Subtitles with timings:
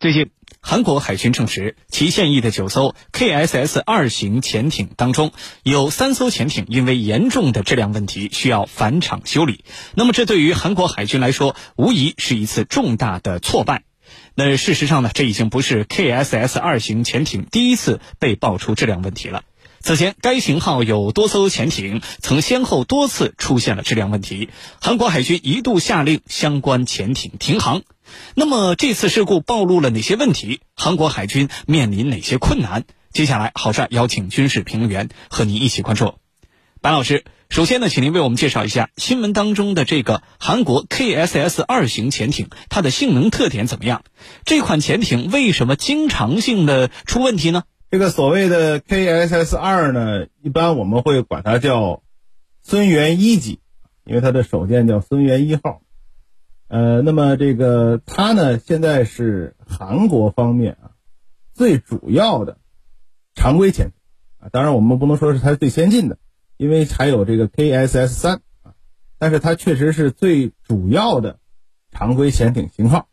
[0.00, 0.30] 最近，
[0.62, 5.30] 韩国海军证实，其现役的九艘 KSS 二型潜艇当中，
[5.62, 9.62] 有三艘潜艇因为严重的质量问题需要返厂修理。
[9.94, 13.82] 那么，这对于韩国海军来说，无疑是一次重大的挫败。
[14.34, 19.42] 那事实上呢，这已经不是 KSS 二型潜艇第一次被爆出质量问题了。
[19.82, 27.82] 此前，该型号有多艘潜艇曾先后多次出现了质量问题，韩国海军一度下令相关潜艇停航。
[28.34, 30.60] 那么，这次事故暴露了哪些问题？
[30.74, 32.84] 韩国海军面临哪些困难？
[33.10, 36.14] 接下来，郝帅邀请军事评论员和您一起关注。
[36.82, 44.02] 白老师，首先呢，请您为我们介绍一下新闻当中的这个韩国 KSS 二型潜艇，它的性能特点怎么样？
[44.44, 47.64] 这款潜艇为什么经常性的出问题呢？
[47.90, 52.04] 这个所谓的 KSS 二呢，一般我们会管它叫
[52.62, 53.58] 孙元一级，
[54.04, 55.82] 因为它的首舰叫孙元一号。
[56.68, 60.92] 呃，那么这个它呢，现在是韩国方面啊
[61.52, 62.58] 最主要的
[63.34, 63.94] 常规潜艇
[64.38, 66.16] 啊，当然我们不能说是它最先进的，
[66.56, 68.74] 因为还有这个 KSS 三啊，
[69.18, 71.40] 但是它确实是最主要的
[71.90, 73.08] 常规潜艇型号。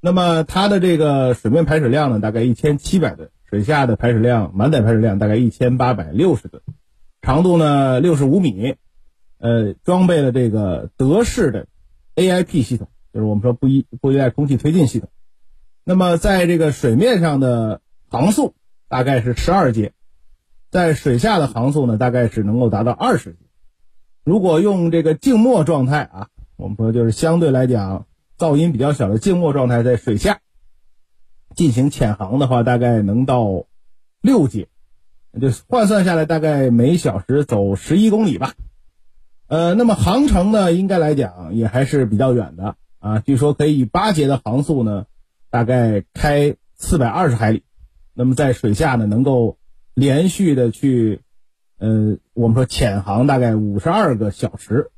[0.00, 3.30] 那么它的这个水面排水量呢，大概一千七百吨。
[3.50, 6.62] 水下的排水量，满载排水量大概一千八百六十吨，
[7.20, 8.76] 长度呢六十五米，
[9.38, 11.66] 呃，装备了这个德式的
[12.14, 15.10] AIP 系统，就是我们说不依不依赖空气推进系统。
[15.82, 18.54] 那么在这个水面上的航速
[18.88, 19.94] 大概是十二节，
[20.70, 23.38] 在水下的航速呢大概是能够达到二十节。
[24.22, 28.06] 如果用这个静默状态啊，我们说就是相对来讲
[28.38, 30.38] 噪音比较小的静默状态，在水下。
[31.54, 33.66] 进行潜航的话，大概能到
[34.20, 34.68] 六节，
[35.40, 38.54] 就换算下来，大概每小时走十一公里吧。
[39.48, 43.18] 呃，那么航程呢，应该来讲也还是比较远的啊。
[43.18, 45.06] 据说可以以八节的航速呢，
[45.50, 47.64] 大概开四百二十海里。
[48.14, 49.58] 那么在水下呢，能够
[49.94, 51.20] 连续的去，
[51.78, 54.90] 呃，我们说潜航大概五十二个小时。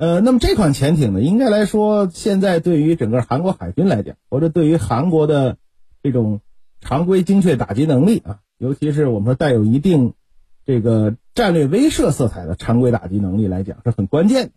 [0.00, 5.58] 呃，那么这款潜艇呢，应该来说，现在对于整个韩国海军来讲，或者对于韩国的
[6.02, 6.40] 这种
[6.80, 10.14] 常规精确打击能力啊，尤其是我们说带有一定
[10.64, 14.52] 这个战略威慑色彩的常规打击能力来讲，是很关键的。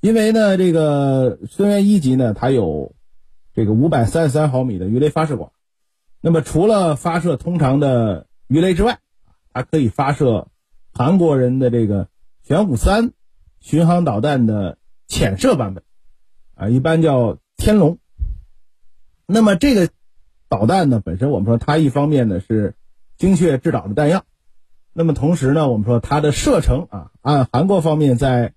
[0.00, 2.92] 因为呢，这个孙元一级呢，它有
[3.54, 5.52] 这个五百三十三毫米的鱼雷发射管，
[6.20, 8.98] 那么除了发射通常的鱼雷之外，
[9.52, 10.48] 它可以发射
[10.92, 12.08] 韩国人的这个
[12.42, 13.12] 玄武三。
[13.62, 15.84] 巡航导弹的潜射版本，
[16.56, 17.98] 啊，一般叫天龙。
[19.24, 19.88] 那么这个
[20.48, 22.74] 导弹呢，本身我们说它一方面呢是
[23.16, 24.24] 精确制导的弹药，
[24.92, 28.52] 那么同时呢，我们说它的射程啊，按韩国方面在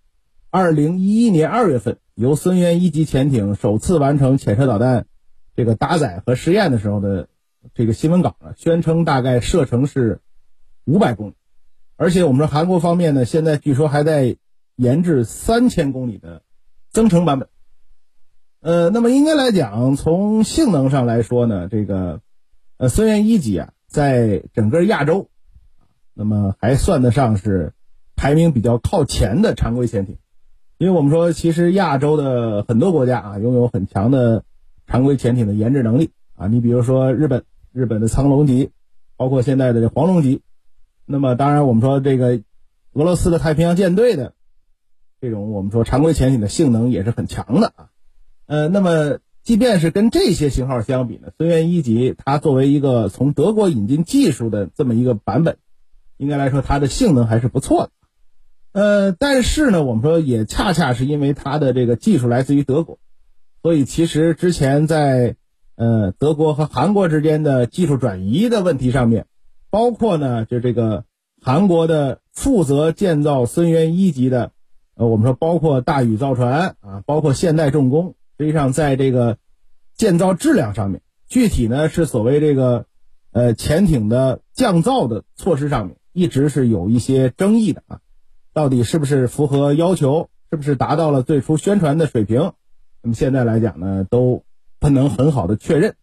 [0.50, 5.06] 二零一一年二月份由孙元一级潜艇首次完成潜射导弹
[5.56, 7.30] 这个搭载和试验的时候的
[7.76, 10.20] 这个新闻稿呢，宣称大概射程是
[10.84, 11.34] 五百公里，
[11.96, 14.38] 而且我们说韩国方面呢，现在据说还在。
[14.76, 16.42] 研制三千公里的
[16.92, 17.48] 增程版本，
[18.60, 22.20] 呃，那么应该来讲，从性能上来说呢，这个
[22.78, 25.30] 呃孙元一级啊，在整个亚洲，
[26.14, 27.72] 那么还算得上是
[28.18, 30.18] 排名比较靠前的常规潜艇，
[30.78, 34.44] 因为我们说，其实亚洲的很多国家啊，拥有很强的
[34.88, 38.72] 常规潜艇的研制能力啊，你比如说日本，日本的苍龙级，
[39.16, 40.42] 包括现在的这黄龙级，
[41.06, 42.42] 那么当然我们说这个
[42.92, 44.34] 俄罗斯的太平洋舰队的。
[45.22, 47.90] 这种我们说常规潜艇的性能也是很强的啊，
[48.46, 55.58] 呃，那么即便是跟这些型号相比呢，孙元一级它作为一个从德国引进技术的这么一个版本，
[56.18, 57.90] 应该来说它的性能还是不错
[58.74, 63.00] 的，呃，但是呢，我们说也恰恰是因为它的这个技术来自于德国，
[63.64, 65.38] 所以其实之前在
[65.76, 69.28] 呃德国和韩国之间的技术转移的问题上面，
[69.70, 71.06] 包括呢就这个
[71.42, 74.52] 韩国的负责建造孙元一级的。
[74.98, 79.38] 呃，我们说包括大宇造船啊，包括现代重工，实际上在这个
[79.94, 82.86] 建造质量上面，具体呢是所谓这个
[83.32, 88.00] 呃潜艇的降噪的措施上面，一直是有一些争议的啊，
[88.54, 92.54] 到底是不是符合要求，是不是达到了最初宣传的水平？
[93.02, 94.46] 那么现在来讲呢，都
[94.80, 95.96] 不能很好的确认。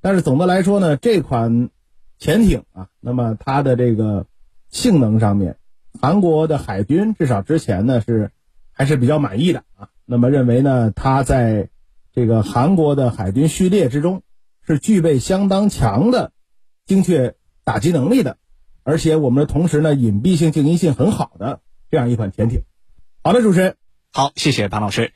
[0.00, 1.70] 但是总的来说呢，这款
[2.18, 4.26] 潜艇啊，那么它的这个
[4.70, 5.56] 性能上面。
[6.00, 8.30] 韩国的海军至少之前呢是
[8.72, 11.68] 还是比较满意的啊，那么认为呢，它在
[12.14, 14.22] 这个韩国的海军序列之中
[14.66, 16.32] 是具备相当强的
[16.86, 17.34] 精确
[17.64, 18.38] 打击能力的，
[18.82, 21.60] 而且我们的同时呢，隐蔽性、静音性很好的
[21.90, 22.62] 这样一款潜艇。
[23.22, 23.76] 好的，主持人，
[24.12, 25.12] 好，谢谢白老师。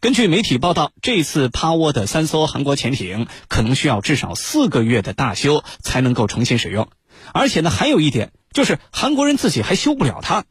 [0.00, 6.88] 根据媒体报道，这次趴窝的三艘韩国潜艇可能需要至少四个月的大修才能够重新使用，
[7.32, 10.44] 而且呢，还有一点就是韩国人自己还修不了它，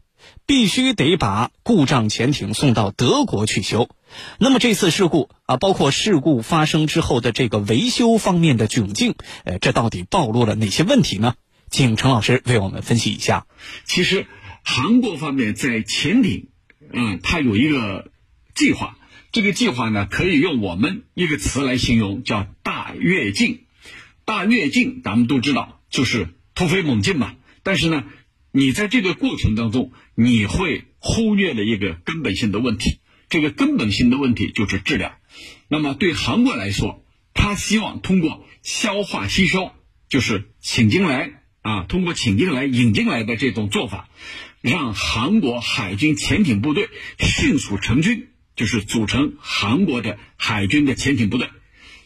[0.45, 3.89] 必须得把故障潜艇送到德国去修。
[4.37, 9.15] 那么这次事故啊，包括事故发生之后的这个维修方面的窘境，
[9.45, 11.35] 呃，这到底暴露了哪些问题呢？
[11.71, 13.47] 请陈老师为我们分析一下。
[13.85, 14.27] 其实，
[14.63, 16.49] 韩国方面在潜艇，
[16.91, 18.11] 嗯，它有一个
[18.53, 18.97] 计划。
[19.31, 23.63] 这个计划呢，可以用我们一个词来形容，叫“大跃进”。
[24.25, 27.33] 大跃进，咱们都知道就是突飞猛进嘛。
[27.63, 28.03] 但是呢，
[28.51, 32.99] 你在这个过程当中，你会忽略了一个根本性的问题。
[33.29, 35.13] 这个根本性的问题就是质量。
[35.67, 39.71] 那么对韩国来说，他希望通过消化吸收，
[40.09, 44.09] 就是请进来啊，通过请进来、引进来的这种做法，
[44.61, 48.27] 让韩国海军潜艇部队迅速成军。
[48.55, 51.49] 就是组成韩国的海军的潜艇部队，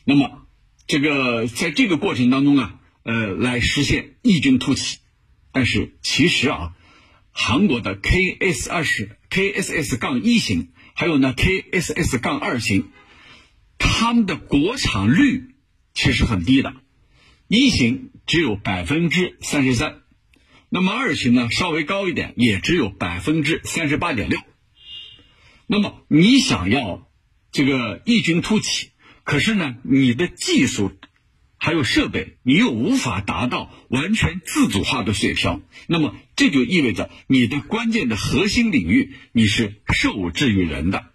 [0.05, 0.47] 那么
[0.87, 4.99] 这个在这个过程当中啊，呃，来实现异军突起。
[5.57, 6.75] 但是其实啊，
[7.31, 12.91] 韩国的 KS 二十、KSS 杠一型，还有呢 KSS 杠二型，
[13.79, 15.55] 他们的国产率
[15.95, 16.75] 其实很低的，
[17.47, 20.01] 一型只有百分之三十三，
[20.69, 24.39] 那么二型呢稍微高一点，也只有百分之三十八点六。
[25.65, 27.09] 那么你想要
[27.51, 28.91] 这个异军突起，
[29.23, 30.95] 可是呢，你的技术
[31.57, 41.11] 还有设备，你又无法达到完全自主化的水平，那么这就意味着你的关键的核心领域你是受制于人的。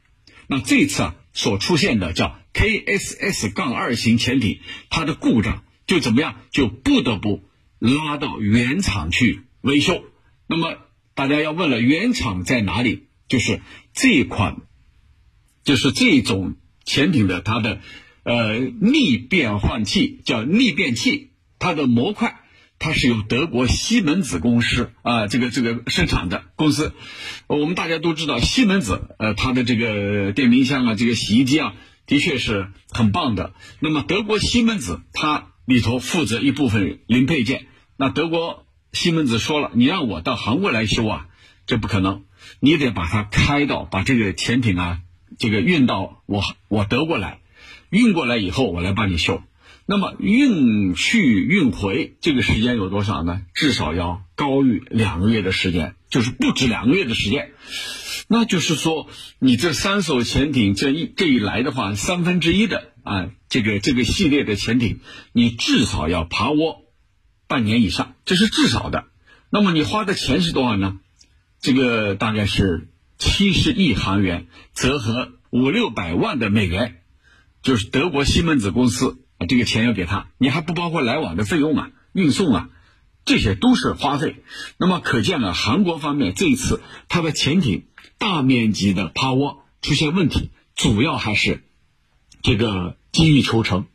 [0.49, 4.61] 那这次啊所出现的叫 KSS 杠二型潜艇，
[4.91, 7.45] 它的故障就怎么样，就不得不
[7.79, 10.05] 拉到原厂去维修。
[10.47, 10.77] 那么
[11.15, 13.07] 大家要问了，原厂在哪里？
[13.29, 13.63] 就是
[13.95, 14.57] 这款，
[15.65, 17.81] 就是这种潜艇的它的
[18.25, 22.41] 呃逆变换器叫逆变器，它的模块
[22.79, 26.93] 它是由德国西门子公司啊这个这个生产的公司。
[27.47, 31.75] 我们大家都知道西门子呃它的这个电冰箱啊这个洗衣机啊
[32.07, 33.55] 的确是很棒的。
[33.81, 37.67] 那么德国西门子它里头负责一部分零配件，
[37.97, 41.29] 那德国西门子说了，你让我到韩国来修啊，
[41.67, 42.25] 这不可能。
[42.59, 44.99] 你得把它开到，把这个潜艇啊，
[45.39, 47.39] 这个运到我我德国来，
[47.93, 49.43] 运过来以后我来帮你修。
[49.85, 53.43] 那么运去运回这个时间有多少呢？
[53.53, 57.53] 至少要高于两个月的时间，就是不止两个月的时间。
[58.29, 59.09] 那就是说，
[59.39, 65.01] 你这三艘潜艇这一这一来的话，三分之一的啊，这个这个系列的潜艇，
[65.33, 66.85] 你至少要爬窝
[67.47, 69.05] 半年以上，这是至少的。
[69.51, 71.01] 那么你花的钱是多少呢？
[71.61, 72.89] 这个大概是
[73.19, 77.02] 七十亿韩元，折合五六百万的美元，
[77.63, 82.71] 就是德国西门子公司啊，这个钱要给他，你还不包括来往的费用啊、运送啊，
[83.25, 84.43] 这些都是花费。
[84.79, 87.85] 那么可见了，韩国方面这一次它的潜艇
[88.19, 91.65] 大面积的趴窝出现问题，主要还是
[92.43, 93.87] 这个急于求成，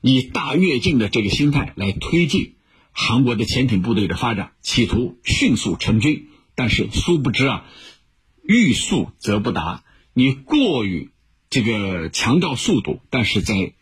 [0.00, 2.54] 以大跃进的这个心态来推进
[2.92, 6.28] 韩国的潜艇部队的发展，企图迅速成军。
[6.54, 7.64] 但是殊不知啊，
[8.42, 9.84] 欲速则不达。
[10.12, 11.10] 你过于
[11.50, 13.72] 这个强调速度，但是在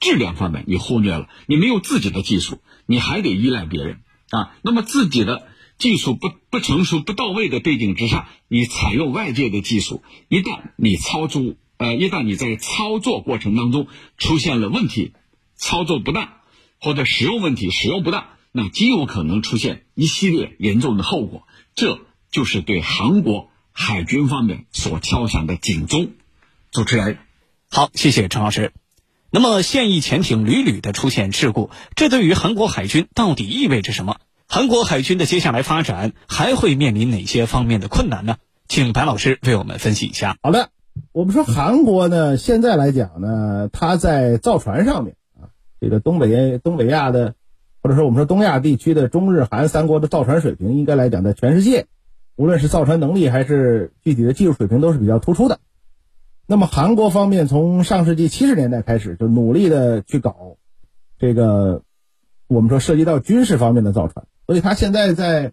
[0.00, 1.28] 质量方面你忽略了。
[1.46, 4.56] 你没有自己的技术，你还得依赖别人啊。
[4.62, 15.12] 那么自己的技术不不成熟、不到位的背景之下，你采用外界的技术，一旦你操作呃，一旦你在操作过程当中出现了问题，
[15.56, 16.34] 操作不当
[16.80, 21.46] 或者使用问题、使用不当，那极有可能出现一系列严重的后果。
[21.74, 22.00] 这。
[22.34, 26.14] 就是对韩国海军方面所敲响的警钟。
[26.74, 27.18] 主持人，
[27.70, 28.72] 好，谢谢陈老师。
[29.30, 34.16] 那么，现役潜艇屡屡的出现事故，这对于韩国海军到底意味着什么？
[34.48, 38.38] 韩国海军的接下来发展还会面临哪些方面的困难呢？
[38.66, 40.36] 请白老师为我们分析一下。
[40.42, 40.70] 好的，
[41.12, 47.36] 我们说韩国呢，现在来讲呢，它在造船上面啊，这个东北东北亚的，
[47.84, 51.86] 或者说我们说东亚地区的中日韩三国的造船水平，应该来讲在全世界。
[52.34, 55.60] 无论是造船能力还是具体的技术水平都是比较突出的。
[56.46, 60.56] 那么韩国方面从上世纪七十年代开始就努力的去搞
[61.18, 61.82] 这个，
[62.48, 65.52] 我们说涉及到军事方面的造船，所以他现在在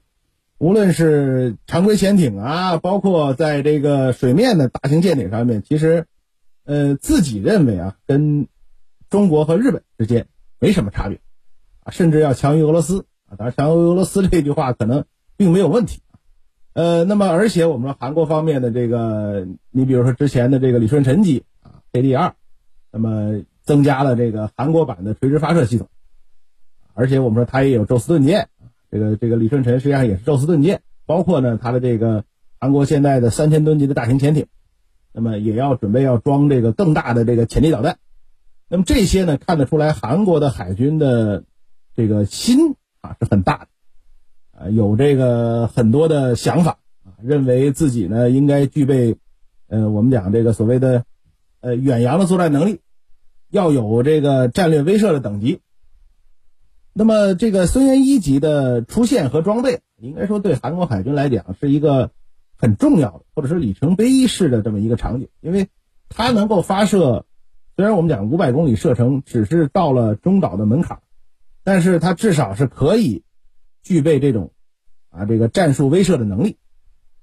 [0.58, 6.08] 无论是常规潜艇啊，包括在这个水面的大型舰艇上面，其实
[6.66, 8.48] 呃自己认为啊跟
[9.10, 10.28] 中国和日本之间
[10.60, 11.22] 没什么差别
[11.84, 13.38] 啊，甚至要强于俄罗斯啊。
[13.38, 15.06] 当然强于俄罗斯这句话可能
[15.38, 16.02] 并没有问题。
[16.74, 22.34] 呃，那么而且我们说韩国方面的这个，你比如说之前的这个李舜臣级啊，KD 二，
[22.92, 25.90] 那么增加了这个韩国版的垂直发射系统，
[26.94, 28.48] 而且我们说它也有宙斯盾舰，
[28.90, 32.24] 这个这个李舜臣实际上也是宙斯盾舰，包括呢它的这个
[32.58, 34.48] 韩国现在的三千吨级的大型潜艇，
[35.12, 37.98] 那么也要准备要装这个更大的这个潜力导弹，
[38.70, 41.44] 那么这些呢看得出来韩国的海军的
[41.98, 43.68] 这个心啊是很大的，
[44.62, 49.18] 啊有这个很多的想法啊，认为自己呢应该具备，
[49.68, 51.04] 呃我们讲这个所谓的。
[51.64, 52.80] 呃，远洋的作战能力
[53.52, 55.62] 要有这个战略威慑的等级。
[56.92, 62.10] 那么，这个孙元一级的出现和装备，应该说对韩国海军来讲是一个
[62.58, 65.68] 很重要的，或者是里程碑式的这么一个场景，因为
[66.10, 67.28] 它能够发射，
[67.76, 71.02] 虽然我们讲五百公里射程只是到了中岛的门槛，
[71.64, 73.22] 但是它至少是可以
[73.84, 74.52] 具备这种
[75.10, 76.58] 啊这个战术威慑的能力。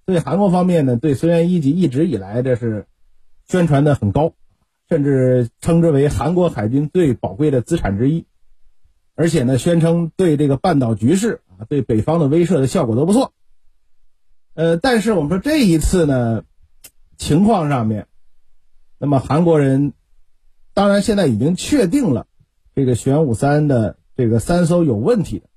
[0.04, 2.86] 对韩国方面呢，对孙元一级一直以来这是。
[3.50, 4.34] 宣传的很高，
[4.90, 8.26] 甚至称之为韩国海军最宝贵的资产之一，
[9.14, 13.32] 而且呢，宣称对这个半岛局势啊，对北方的威慑的效果都不错。
[14.52, 16.44] 呃，但是我们说这一次呢，
[17.16, 18.06] 情况上面，
[18.98, 19.94] 那么韩国人
[20.74, 22.26] 当然现在已经确定了
[22.74, 25.48] 这个玄武三的这个三艘有问题的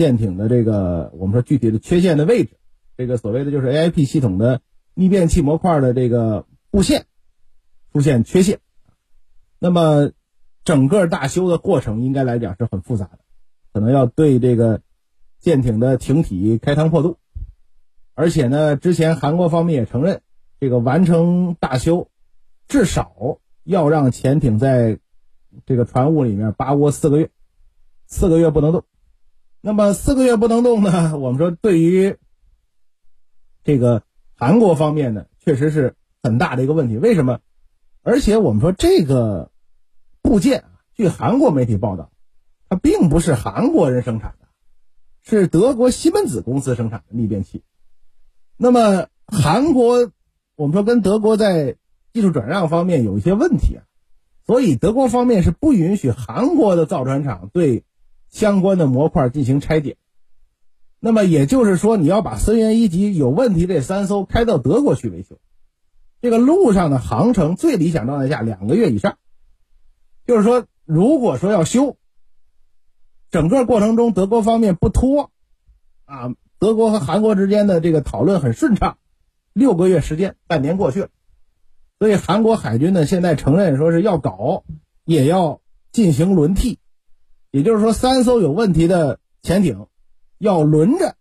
[0.00, 2.56] 舰艇的这个我们说具体的缺陷的位置，
[2.96, 4.62] 这个所谓的就是 AIP 系统的
[4.94, 6.46] 逆变器模块的这个。
[6.72, 7.06] 布线
[7.92, 8.60] 出现缺陷，
[9.58, 10.12] 那么
[10.62, 13.18] 整个大修的过程应该来讲是很复杂的，
[13.72, 14.80] 可能要对这个
[15.40, 17.18] 舰艇的艇体开膛破肚，
[18.14, 20.22] 而且呢，之前韩国方面也承认，
[20.60, 22.08] 这个完成大修
[22.68, 25.00] 至少要让潜艇在
[25.66, 27.30] 这个船坞里面扒窝四个月，
[28.06, 28.84] 四个月不能动。
[29.60, 31.16] 那么四个月不能动呢？
[31.18, 32.16] 我们说对于
[33.64, 34.02] 这个
[34.36, 35.94] 韩国方面呢，确实是。
[36.22, 37.40] 很大的一个问题，为什么？
[38.02, 39.50] 而且我们说这个
[40.20, 42.10] 部件啊，据韩国媒体报道，
[42.68, 44.48] 它并不是韩国人生产的，
[45.22, 47.62] 是德国西门子公司生产的逆变器。
[48.58, 50.10] 那么韩国，
[50.56, 51.78] 我们说跟德国在
[52.12, 53.88] 技术转让方面有一些问题啊，
[54.44, 57.84] 所以德国方面是不允许韩国的造船厂对
[58.30, 59.96] 相关的模块进行拆解。
[60.98, 65.38] 那么也就是说，你要把森源一级有问题这三艘开到德国去维修。
[66.22, 69.16] 这个路上的航程最理想状态下两个月以上，
[70.26, 71.96] 就是说，如果说要修，
[73.30, 75.30] 整个过程中德国方面不拖，
[76.04, 78.98] 啊，德国和韩国之间的这个讨论很顺畅，
[79.54, 81.08] 六个月时间，半年过去了，
[81.98, 84.64] 所以韩国海军呢现在承认说是要搞，
[85.06, 86.79] 也要进行轮替，
[87.50, 89.86] 也就是说三艘有问题的潜艇
[90.38, 91.16] 要轮着，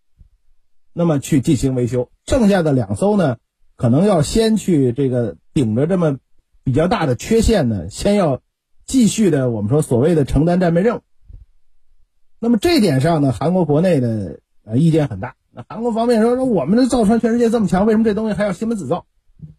[0.93, 3.37] 那么去进行维修，剩下的两艘呢。
[3.75, 6.17] 可能要先去这个顶着这么
[6.65, 8.41] 比较大的缺陷呢，先要
[8.85, 11.01] 继续的我们说所谓的承担战备任务。
[12.39, 15.35] 那么这点上呢，韩国国内的呃意见很大。
[15.51, 19.05] 那韩国方面说说我们的造船全世界这么强，为什么这东西还要西门子造？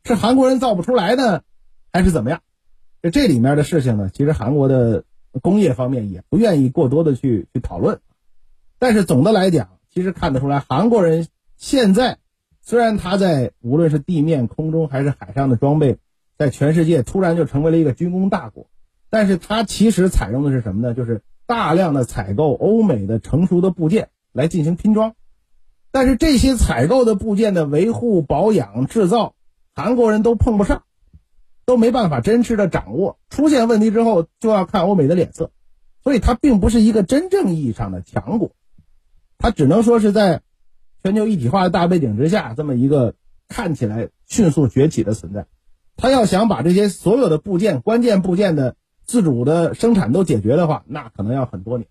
[0.05, 1.41] 是韩国人造不出来呢，
[1.91, 2.43] 还是怎么样？
[3.01, 5.05] 这这里面的事情呢，其实韩国的
[5.43, 8.01] 工业方面也不愿意过多的去去讨论。
[8.79, 12.19] 但是总的来讲，其实看得出来，韩国人现在。
[12.63, 15.97] 虽然他在无论是地面、空中还是海上的装备，
[16.37, 18.67] 在全世界突然就成为了一个军工大国，
[19.09, 20.95] 但是他其实采用的是什么呢？
[20.95, 25.15] 就是大量的采购欧美的成熟的部件来进行拼装，
[25.91, 29.35] 但是这些采购的部件的维护、保养、制造，
[29.75, 30.85] 韩国人都碰不上，
[31.71, 33.21] 都没办法真实的掌握。
[33.31, 35.53] 出现问题之后，就要看欧美的脸色，
[36.03, 38.51] 所以它并不是一个真正意义上的强国，
[39.39, 40.43] 它只能说是在。
[41.03, 43.15] 全球一体化的大背景之下，这么一个
[43.49, 45.47] 看起来迅速崛起的存在，
[45.97, 51.89] 他要想把这些所有的部件、关键部件的自主的生产都解决的话，那可能要很多年。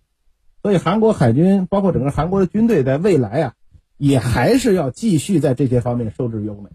[0.62, 3.54] 所以，韩国海军包括整个韩国的军队，在未来啊，
[3.96, 6.70] 也还是要继续在这些方面受制于欧美。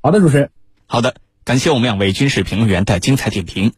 [0.00, 0.50] 好的，主持人，
[0.88, 3.72] 好的，感谢我们两位军事评论员的精彩点评。